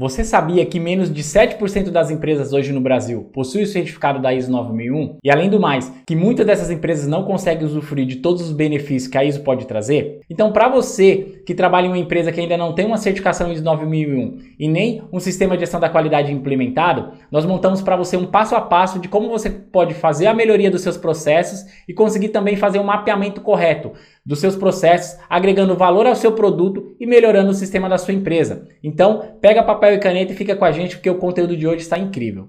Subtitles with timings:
[0.00, 4.32] Você sabia que menos de 7% das empresas hoje no Brasil possuem o certificado da
[4.32, 5.16] ISO 9001?
[5.22, 9.12] E além do mais, que muitas dessas empresas não conseguem usufruir de todos os benefícios
[9.12, 10.20] que a ISO pode trazer?
[10.30, 13.64] Então, para você que trabalha em uma empresa que ainda não tem uma certificação ISO
[13.64, 18.24] 9001 e nem um sistema de gestão da qualidade implementado, nós montamos para você um
[18.24, 22.28] passo a passo de como você pode fazer a melhoria dos seus processos e conseguir
[22.28, 23.90] também fazer um mapeamento correto
[24.24, 28.68] dos seus processos, agregando valor ao seu produto e melhorando o sistema da sua empresa.
[28.80, 31.82] Então, pega papel e caneta e fica com a gente porque o conteúdo de hoje
[31.82, 32.48] está incrível.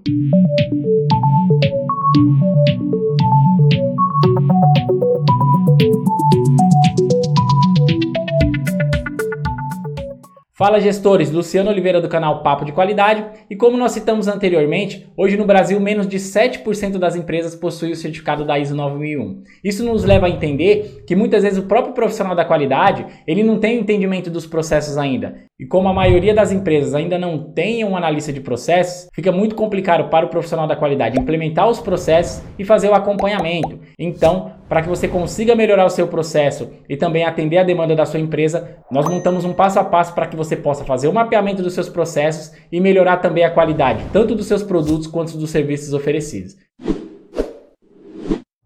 [10.62, 15.36] Fala gestores, Luciano Oliveira do canal Papo de Qualidade e como nós citamos anteriormente, hoje
[15.36, 19.42] no Brasil menos de 7% das empresas possuem o certificado da ISO 9001.
[19.64, 23.58] Isso nos leva a entender que muitas vezes o próprio profissional da qualidade, ele não
[23.58, 25.34] tem entendimento dos processos ainda.
[25.58, 29.56] E como a maioria das empresas ainda não tem um analista de processos, fica muito
[29.56, 33.80] complicado para o profissional da qualidade implementar os processos e fazer o acompanhamento.
[33.98, 38.06] Então, para que você consiga melhorar o seu processo e também atender a demanda da
[38.06, 41.62] sua empresa, nós montamos um passo a passo para que você possa fazer o mapeamento
[41.62, 45.92] dos seus processos e melhorar também a qualidade, tanto dos seus produtos quanto dos serviços
[45.92, 46.56] oferecidos.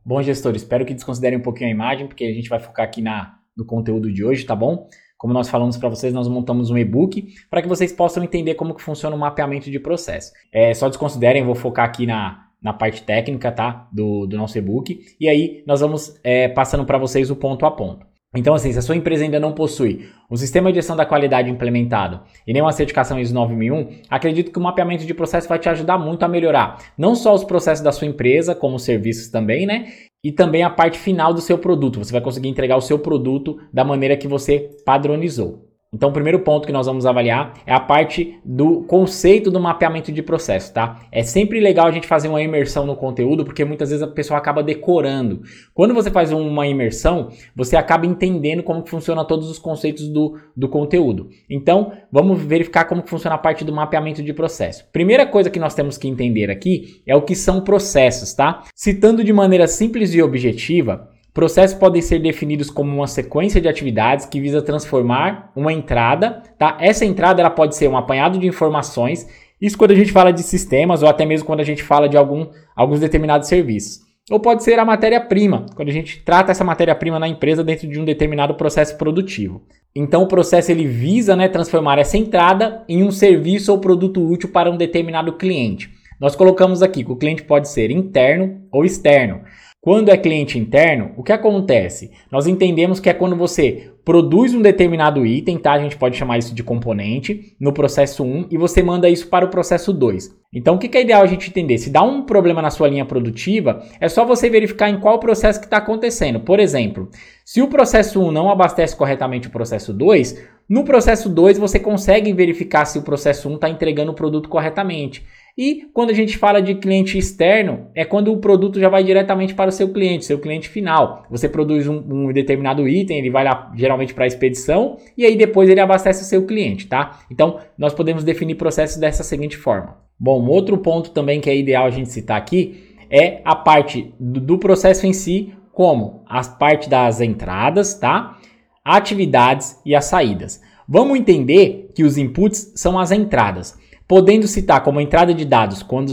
[0.05, 3.03] Bom, gestor, espero que desconsiderem um pouquinho a imagem, porque a gente vai focar aqui
[3.03, 4.87] na, no conteúdo de hoje, tá bom?
[5.19, 8.77] Como nós falamos para vocês, nós montamos um e-book para que vocês possam entender como
[8.77, 10.31] que funciona o mapeamento de processo.
[10.53, 13.89] É, só desconsiderem, vou focar aqui na, na parte técnica, tá?
[13.93, 14.99] Do, do nosso e-book.
[15.21, 18.05] E aí nós vamos é, passando para vocês o ponto a ponto.
[18.35, 21.49] Então, assim, se a sua empresa ainda não possui um sistema de gestão da qualidade
[21.49, 25.69] implementado e nem uma certificação ISO 9001, acredito que o mapeamento de processo vai te
[25.69, 29.65] ajudar muito a melhorar não só os processos da sua empresa, como os serviços também,
[29.65, 29.87] né?
[30.25, 32.01] E também a parte final do seu produto.
[32.01, 35.66] Você vai conseguir entregar o seu produto da maneira que você padronizou.
[35.97, 40.13] Então, o primeiro ponto que nós vamos avaliar é a parte do conceito do mapeamento
[40.13, 41.01] de processo, tá?
[41.11, 44.37] É sempre legal a gente fazer uma imersão no conteúdo, porque muitas vezes a pessoa
[44.37, 45.41] acaba decorando.
[45.73, 50.69] Quando você faz uma imersão, você acaba entendendo como funciona todos os conceitos do, do
[50.69, 51.31] conteúdo.
[51.49, 54.85] Então, vamos verificar como funciona a parte do mapeamento de processo.
[54.93, 58.65] Primeira coisa que nós temos que entender aqui é o que são processos, tá?
[58.75, 64.25] Citando de maneira simples e objetiva, Processos podem ser definidos como uma sequência de atividades
[64.25, 66.79] que visa transformar uma entrada, tá?
[66.81, 69.29] Essa entrada ela pode ser um apanhado de informações,
[69.61, 72.17] isso quando a gente fala de sistemas ou até mesmo quando a gente fala de
[72.17, 74.01] algum, alguns determinados serviços.
[74.31, 78.01] Ou pode ser a matéria-prima, quando a gente trata essa matéria-prima na empresa dentro de
[78.01, 79.61] um determinado processo produtivo.
[79.95, 84.49] Então o processo ele visa né, transformar essa entrada em um serviço ou produto útil
[84.49, 85.91] para um determinado cliente.
[86.19, 89.43] Nós colocamos aqui que o cliente pode ser interno ou externo.
[89.87, 92.11] Quando é cliente interno, o que acontece?
[92.29, 95.75] Nós entendemos que é quando você produz um determinado item, tá?
[95.75, 99.45] A gente pode chamar isso de componente, no processo 1 e você manda isso para
[99.45, 100.35] o processo 2.
[100.53, 101.79] Então, o que é ideal a gente entender?
[101.79, 105.61] Se dá um problema na sua linha produtiva, é só você verificar em qual processo
[105.61, 106.41] que está acontecendo.
[106.41, 107.09] Por exemplo,
[107.45, 112.33] se o processo 1 não abastece corretamente o processo 2, no processo 2 você consegue
[112.33, 115.25] verificar se o processo 1 está entregando o produto corretamente.
[115.57, 119.55] E quando a gente fala de cliente externo, é quando o produto já vai diretamente
[119.55, 121.25] para o seu cliente, seu cliente final.
[121.31, 125.35] Você produz um, um determinado item, ele vai lá geralmente para a expedição e aí
[125.35, 127.21] depois ele abastece o seu cliente, tá?
[127.31, 129.97] Então nós podemos definir processos dessa seguinte forma.
[130.21, 134.41] Bom, outro ponto também que é ideal a gente citar aqui é a parte do,
[134.41, 138.37] do processo em si, como a parte das entradas, tá?
[138.85, 140.61] Atividades e as saídas.
[140.87, 143.75] Vamos entender que os inputs são as entradas
[144.09, 146.13] podendo citar como entrada de dados quando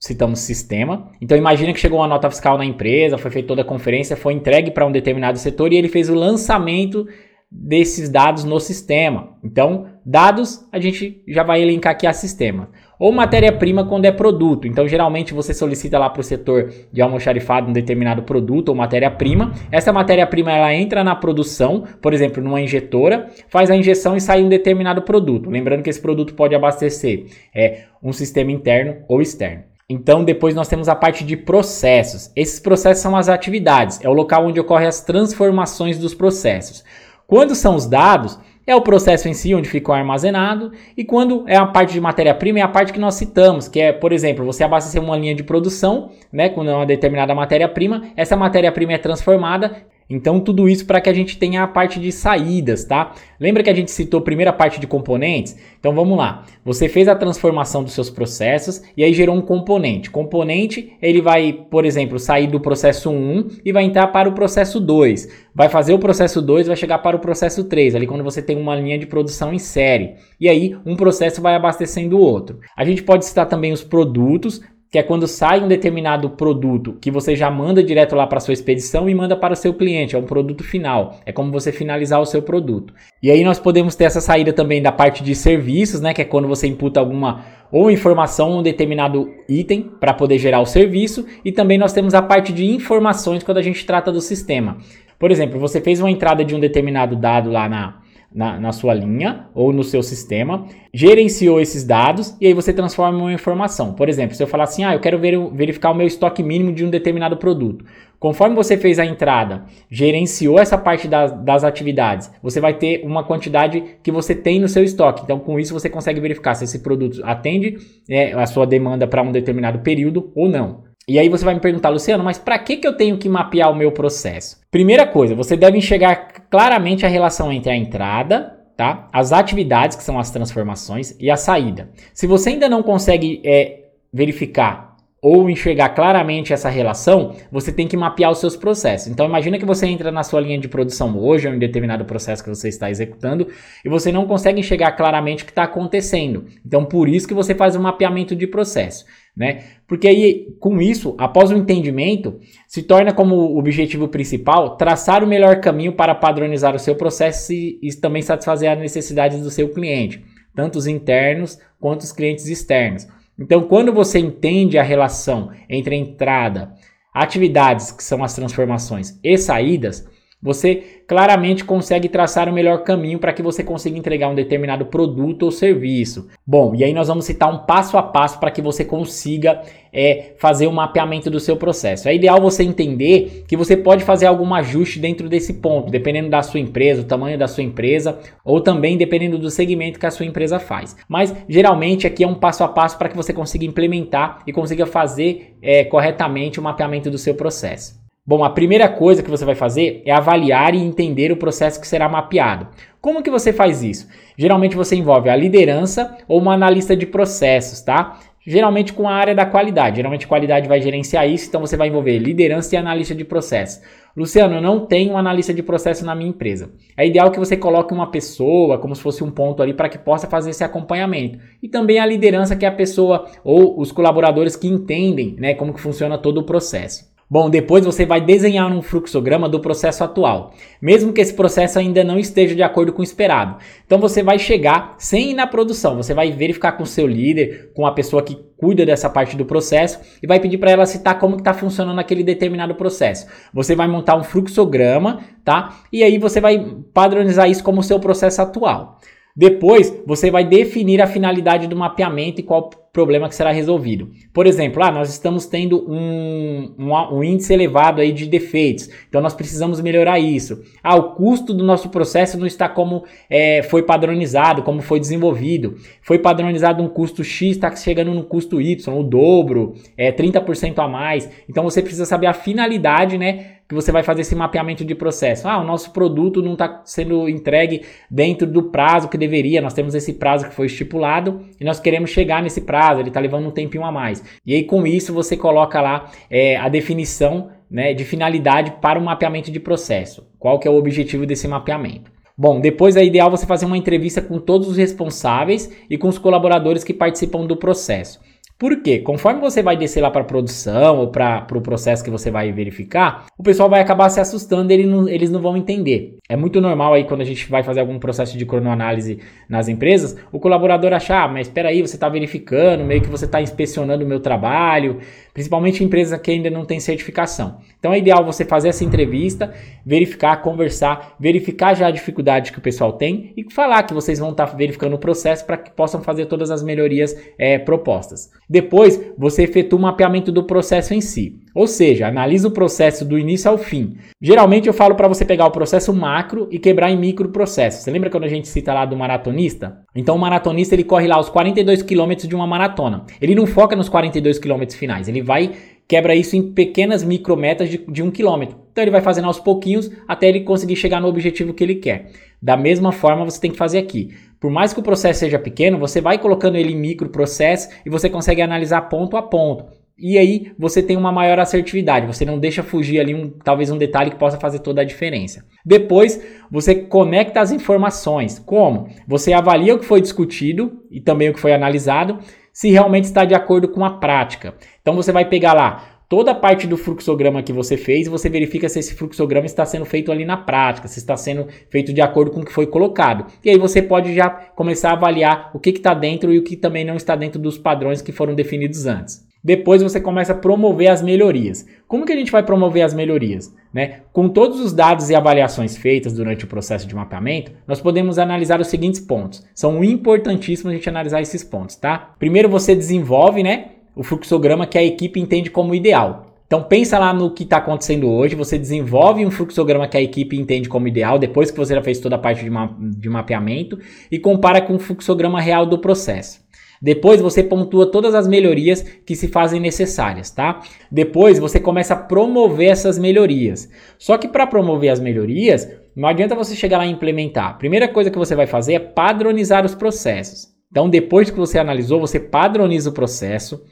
[0.00, 1.10] citamos sistema.
[1.20, 4.34] Então imagina que chegou uma nota fiscal na empresa, foi feita toda a conferência, foi
[4.34, 7.06] entregue para um determinado setor e ele fez o lançamento
[7.50, 9.38] desses dados no sistema.
[9.42, 12.70] Então, dados a gente já vai elencar aqui a sistema.
[12.98, 14.66] Ou matéria-prima quando é produto.
[14.66, 19.52] Então, geralmente você solicita lá para o setor de almoxarifado um determinado produto ou matéria-prima.
[19.70, 24.42] Essa matéria-prima ela entra na produção, por exemplo, numa injetora, faz a injeção e sai
[24.42, 25.50] um determinado produto.
[25.50, 29.64] Lembrando que esse produto pode abastecer é, um sistema interno ou externo.
[29.88, 32.30] Então, depois nós temos a parte de processos.
[32.34, 36.82] Esses processos são as atividades, é o local onde ocorrem as transformações dos processos.
[37.26, 41.56] Quando são os dados, é o processo em si onde ficou armazenado, e quando é
[41.56, 44.64] a parte de matéria-prima, é a parte que nós citamos, que é, por exemplo, você
[44.64, 49.76] abastecer uma linha de produção, né, com uma determinada matéria-prima, essa matéria-prima é transformada
[50.08, 53.14] Então, tudo isso para que a gente tenha a parte de saídas, tá?
[53.40, 55.56] Lembra que a gente citou a primeira parte de componentes?
[55.78, 56.44] Então, vamos lá.
[56.64, 60.10] Você fez a transformação dos seus processos e aí gerou um componente.
[60.10, 64.78] Componente, ele vai, por exemplo, sair do processo 1 e vai entrar para o processo
[64.78, 65.44] 2.
[65.54, 68.56] Vai fazer o processo 2, vai chegar para o processo 3, ali quando você tem
[68.56, 70.14] uma linha de produção em série.
[70.40, 72.58] E aí, um processo vai abastecendo o outro.
[72.76, 74.60] A gente pode citar também os produtos,
[74.94, 78.54] que é quando sai um determinado produto que você já manda direto lá para sua
[78.54, 81.18] expedição e manda para o seu cliente, é um produto final.
[81.26, 82.94] É como você finalizar o seu produto.
[83.20, 86.24] E aí nós podemos ter essa saída também da parte de serviços, né, que é
[86.24, 91.50] quando você imputa alguma ou informação um determinado item para poder gerar o serviço, e
[91.50, 94.76] também nós temos a parte de informações quando a gente trata do sistema.
[95.18, 98.03] Por exemplo, você fez uma entrada de um determinado dado lá na
[98.34, 103.18] na, na, sua linha ou no seu sistema, gerenciou esses dados e aí você transforma
[103.18, 103.92] uma informação.
[103.94, 106.72] Por exemplo, se eu falar assim, ah, eu quero ver, verificar o meu estoque mínimo
[106.72, 107.84] de um determinado produto.
[108.18, 113.22] Conforme você fez a entrada, gerenciou essa parte das, das atividades, você vai ter uma
[113.22, 115.22] quantidade que você tem no seu estoque.
[115.22, 117.76] Então, com isso, você consegue verificar se esse produto atende
[118.08, 120.84] é, a sua demanda para um determinado período ou não.
[121.06, 123.70] E aí você vai me perguntar, Luciano, mas para que, que eu tenho que mapear
[123.70, 124.58] o meu processo?
[124.70, 129.08] Primeira coisa, você deve enxergar claramente a relação entre a entrada, tá?
[129.12, 131.90] As atividades, que são as transformações, e a saída.
[132.14, 134.93] Se você ainda não consegue é, verificar
[135.24, 139.08] ou enxergar claramente essa relação, você tem que mapear os seus processos.
[139.08, 142.44] Então imagina que você entra na sua linha de produção hoje, ou em determinado processo
[142.44, 143.48] que você está executando,
[143.82, 146.44] e você não consegue enxergar claramente o que está acontecendo.
[146.64, 149.06] Então por isso que você faz um mapeamento de processo.
[149.34, 149.64] Né?
[149.88, 152.38] Porque aí, com isso, após o entendimento,
[152.68, 157.78] se torna como objetivo principal traçar o melhor caminho para padronizar o seu processo e,
[157.82, 160.22] e também satisfazer as necessidades do seu cliente,
[160.54, 163.08] tanto os internos quanto os clientes externos.
[163.38, 166.74] Então, quando você entende a relação entre entrada,
[167.12, 170.06] atividades, que são as transformações, e saídas,
[170.44, 175.44] você claramente consegue traçar o melhor caminho para que você consiga entregar um determinado produto
[175.44, 176.28] ou serviço.
[176.46, 180.34] Bom, e aí nós vamos citar um passo a passo para que você consiga é,
[180.36, 182.10] fazer o um mapeamento do seu processo.
[182.10, 186.42] É ideal você entender que você pode fazer algum ajuste dentro desse ponto, dependendo da
[186.42, 190.26] sua empresa, o tamanho da sua empresa, ou também dependendo do segmento que a sua
[190.26, 190.94] empresa faz.
[191.08, 194.84] Mas geralmente aqui é um passo a passo para que você consiga implementar e consiga
[194.84, 198.03] fazer é, corretamente o mapeamento do seu processo.
[198.26, 201.86] Bom, a primeira coisa que você vai fazer é avaliar e entender o processo que
[201.86, 202.68] será mapeado.
[202.98, 204.08] Como que você faz isso?
[204.34, 208.18] Geralmente você envolve a liderança ou uma analista de processos, tá?
[208.46, 209.96] Geralmente com a área da qualidade.
[209.96, 213.82] Geralmente qualidade vai gerenciar isso, então você vai envolver liderança e analista de processos.
[214.16, 216.72] Luciano, eu não tenho um analista de processo na minha empresa.
[216.96, 219.98] É ideal que você coloque uma pessoa, como se fosse um ponto ali, para que
[219.98, 221.38] possa fazer esse acompanhamento.
[221.62, 225.74] E também a liderança, que é a pessoa ou os colaboradores que entendem né, como
[225.74, 227.12] que funciona todo o processo.
[227.28, 232.04] Bom, depois você vai desenhar um fluxograma do processo atual, mesmo que esse processo ainda
[232.04, 233.56] não esteja de acordo com o esperado.
[233.86, 237.72] Então você vai chegar sem ir na produção, você vai verificar com o seu líder,
[237.74, 241.18] com a pessoa que cuida dessa parte do processo e vai pedir para ela citar
[241.18, 243.26] como está funcionando aquele determinado processo.
[243.52, 245.80] Você vai montar um fluxograma, tá?
[245.92, 249.00] E aí você vai padronizar isso como seu processo atual.
[249.36, 254.12] Depois, você vai definir a finalidade do mapeamento e qual problema que será resolvido.
[254.32, 259.20] Por exemplo, ah, nós estamos tendo um, um, um, índice elevado aí de defeitos, então
[259.20, 260.62] nós precisamos melhorar isso.
[260.80, 265.74] Ah, o custo do nosso processo não está como é, foi padronizado, como foi desenvolvido.
[266.00, 270.86] Foi padronizado um custo X, está chegando no custo Y, o dobro, é 30% a
[270.86, 271.28] mais.
[271.48, 273.53] Então você precisa saber a finalidade, né?
[273.68, 275.48] Que você vai fazer esse mapeamento de processo.
[275.48, 279.60] Ah, o nosso produto não está sendo entregue dentro do prazo que deveria.
[279.62, 283.00] Nós temos esse prazo que foi estipulado e nós queremos chegar nesse prazo.
[283.00, 284.22] Ele está levando um tempinho a mais.
[284.44, 289.02] E aí com isso você coloca lá é, a definição né, de finalidade para o
[289.02, 290.26] mapeamento de processo.
[290.38, 292.12] Qual que é o objetivo desse mapeamento?
[292.36, 296.18] Bom, depois é ideal você fazer uma entrevista com todos os responsáveis e com os
[296.18, 298.20] colaboradores que participam do processo.
[298.56, 299.00] Por quê?
[299.00, 302.30] Conforme você vai descer lá para a produção ou para o pro processo que você
[302.30, 306.18] vai verificar, o pessoal vai acabar se assustando e ele não, eles não vão entender.
[306.28, 309.18] É muito normal aí quando a gente vai fazer algum processo de cronoanálise
[309.48, 313.24] nas empresas, o colaborador achar, ah, mas espera aí, você está verificando, meio que você
[313.24, 315.00] está inspecionando o meu trabalho,
[315.32, 317.58] principalmente empresas que ainda não têm certificação.
[317.78, 319.52] Então é ideal você fazer essa entrevista,
[319.84, 324.30] verificar, conversar, verificar já a dificuldade que o pessoal tem e falar que vocês vão
[324.30, 328.30] estar tá verificando o processo para que possam fazer todas as melhorias é, propostas.
[328.48, 331.36] Depois, você efetua o mapeamento do processo em si.
[331.54, 333.96] Ou seja, analisa o processo do início ao fim.
[334.20, 337.82] Geralmente eu falo para você pegar o processo macro e quebrar em micro processos.
[337.82, 339.78] Você lembra quando a gente cita lá do maratonista?
[339.94, 343.04] Então o maratonista ele corre lá os 42 quilômetros de uma maratona.
[343.20, 345.52] Ele não foca nos 42 quilômetros finais, ele vai
[345.86, 348.58] quebra isso em pequenas micrometas de, de um quilômetro.
[348.72, 352.10] Então ele vai fazendo aos pouquinhos até ele conseguir chegar no objetivo que ele quer.
[352.42, 354.10] Da mesma forma, você tem que fazer aqui.
[354.44, 358.10] Por mais que o processo seja pequeno, você vai colocando ele em microprocesso e você
[358.10, 359.64] consegue analisar ponto a ponto.
[359.98, 363.78] E aí você tem uma maior assertividade, você não deixa fugir ali um, talvez um
[363.78, 365.46] detalhe que possa fazer toda a diferença.
[365.64, 368.38] Depois você conecta as informações.
[368.38, 368.86] Como?
[369.08, 372.18] Você avalia o que foi discutido e também o que foi analisado,
[372.52, 374.52] se realmente está de acordo com a prática.
[374.82, 378.68] Então você vai pegar lá toda a parte do fluxograma que você fez, você verifica
[378.68, 382.30] se esse fluxograma está sendo feito ali na prática, se está sendo feito de acordo
[382.30, 383.26] com o que foi colocado.
[383.44, 386.56] E aí você pode já começar a avaliar o que está dentro e o que
[386.56, 389.24] também não está dentro dos padrões que foram definidos antes.
[389.44, 391.66] Depois você começa a promover as melhorias.
[391.86, 393.54] Como que a gente vai promover as melhorias?
[393.74, 394.00] Né?
[394.10, 398.58] Com todos os dados e avaliações feitas durante o processo de mapeamento, nós podemos analisar
[398.58, 399.44] os seguintes pontos.
[399.54, 402.14] São importantíssimos a gente analisar esses pontos, tá?
[402.18, 406.34] Primeiro você desenvolve, né, o fluxograma que a equipe entende como ideal.
[406.46, 410.36] Então pensa lá no que está acontecendo hoje, você desenvolve um fluxograma que a equipe
[410.36, 413.78] entende como ideal, depois que você já fez toda a parte de, ma de mapeamento,
[414.10, 416.44] e compara com o fluxograma real do processo.
[416.82, 420.60] Depois você pontua todas as melhorias que se fazem necessárias, tá?
[420.92, 423.70] Depois você começa a promover essas melhorias.
[423.98, 427.50] Só que para promover as melhorias, não adianta você chegar lá e implementar.
[427.50, 430.48] A primeira coisa que você vai fazer é padronizar os processos.
[430.70, 433.64] Então, depois que você analisou, você padroniza o processo,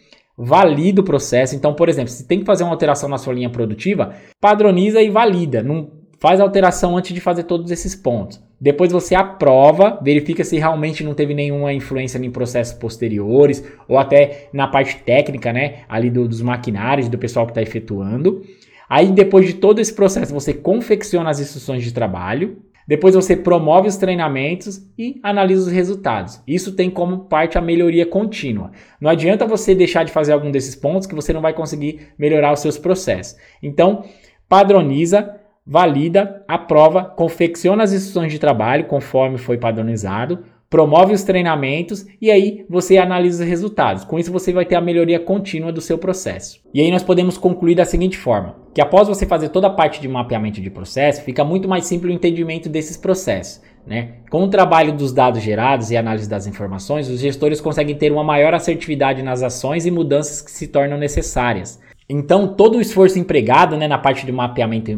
[0.45, 1.55] valida o processo.
[1.55, 5.09] Então, por exemplo, se tem que fazer uma alteração na sua linha produtiva, padroniza e
[5.09, 5.63] valida.
[5.63, 8.43] Não faz alteração antes de fazer todos esses pontos.
[8.61, 14.49] Depois você aprova, verifica se realmente não teve nenhuma influência em processos posteriores ou até
[14.53, 18.43] na parte técnica, né, ali do, dos maquinários, do pessoal que está efetuando.
[18.89, 22.59] Aí depois de todo esse processo você confecciona as instruções de trabalho,
[22.93, 26.43] depois você promove os treinamentos e analisa os resultados.
[26.47, 28.71] Isso tem como parte a melhoria contínua.
[29.01, 32.53] Não adianta você deixar de fazer algum desses pontos que você não vai conseguir melhorar
[32.53, 33.39] os seus processos.
[33.63, 34.05] Então,
[34.47, 42.31] padroniza, valida, aprova, confecciona as instruções de trabalho conforme foi padronizado, promove os treinamentos e
[42.31, 44.05] aí você analisa os resultados.
[44.05, 46.63] Com isso você vai ter a melhoria contínua do seu processo.
[46.73, 50.01] E aí nós podemos concluir da seguinte forma: que após você fazer toda a parte
[50.01, 53.61] de mapeamento de processo, fica muito mais simples o entendimento desses processos.
[53.87, 54.15] Né?
[54.31, 58.25] Com o trabalho dos dados gerados e análise das informações, os gestores conseguem ter uma
[58.25, 61.81] maior assertividade nas ações e mudanças que se tornam necessárias.
[62.09, 64.91] Então, todo o esforço empregado né, na parte de mapeamento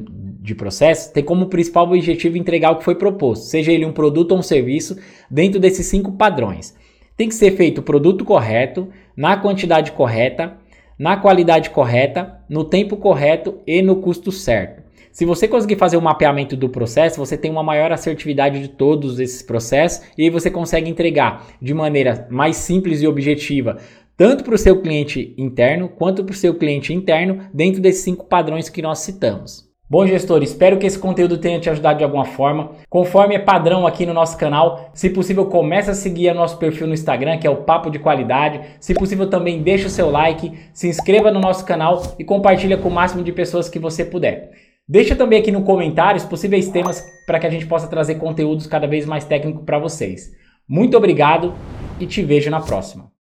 [0.44, 4.32] de processo tem como principal objetivo entregar o que foi proposto, seja ele um produto
[4.32, 4.98] ou um serviço,
[5.30, 6.76] dentro desses cinco padrões.
[7.16, 10.58] Tem que ser feito o produto correto, na quantidade correta,
[10.98, 14.82] na qualidade correta, no tempo correto e no custo certo.
[15.10, 19.18] Se você conseguir fazer o mapeamento do processo, você tem uma maior assertividade de todos
[19.18, 23.78] esses processos e aí você consegue entregar de maneira mais simples e objetiva,
[24.14, 28.26] tanto para o seu cliente interno quanto para o seu cliente interno, dentro desses cinco
[28.26, 29.73] padrões que nós citamos.
[29.94, 32.72] Bom, gestor, espero que esse conteúdo tenha te ajudado de alguma forma.
[32.90, 36.88] Conforme é padrão aqui no nosso canal, se possível, comece a seguir o nosso perfil
[36.88, 38.60] no Instagram, que é o Papo de Qualidade.
[38.80, 42.88] Se possível, também deixe o seu like, se inscreva no nosso canal e compartilha com
[42.88, 44.50] o máximo de pessoas que você puder.
[44.88, 48.88] Deixa também aqui no comentários possíveis temas para que a gente possa trazer conteúdos cada
[48.88, 50.32] vez mais técnicos para vocês.
[50.68, 51.54] Muito obrigado
[52.00, 53.13] e te vejo na próxima.